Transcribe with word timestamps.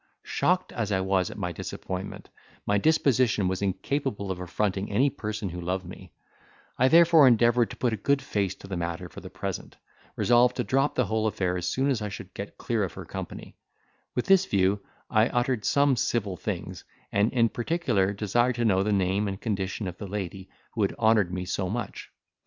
Shocked 0.23 0.71
as 0.73 0.91
I 0.91 0.99
was 0.99 1.29
at 1.29 1.37
my 1.37 1.51
disappointment, 1.51 2.29
my 2.65 2.79
disposition 2.79 3.47
was 3.47 3.61
incapable 3.61 4.31
of 4.31 4.39
affronting 4.39 4.89
any 4.91 5.11
person 5.11 5.49
who 5.49 5.61
loved 5.61 5.85
me; 5.85 6.11
I 6.75 6.87
therefore 6.87 7.27
endeavoured 7.27 7.69
to 7.69 7.75
put 7.75 7.93
a 7.93 7.97
good 7.97 8.19
face 8.19 8.55
to 8.55 8.67
the 8.67 8.75
matter 8.77 9.09
for 9.09 9.21
the 9.21 9.29
present, 9.29 9.77
resolved 10.15 10.55
to 10.55 10.63
drop 10.63 10.95
the 10.95 11.05
whole 11.05 11.27
affair 11.27 11.55
as 11.55 11.67
soon 11.67 11.87
as 11.91 12.01
I 12.01 12.09
should 12.09 12.33
get 12.33 12.57
clear 12.57 12.83
of 12.83 12.93
her 12.93 13.05
company; 13.05 13.55
with 14.15 14.25
this 14.25 14.47
view, 14.47 14.79
I 15.11 15.27
uttered 15.29 15.65
some 15.65 15.95
civil 15.95 16.35
things, 16.35 16.83
and 17.11 17.31
in 17.31 17.49
particular 17.49 18.11
desired 18.11 18.55
to 18.55 18.65
know 18.65 18.81
the 18.81 18.91
name 18.91 19.27
and 19.27 19.39
condition 19.39 19.85
of 19.87 19.99
the 19.99 20.07
lady 20.07 20.49
who 20.71 20.81
had 20.81 20.95
honoured 20.95 21.31
me 21.31 21.45
so 21.45 21.69
much. 21.69 22.09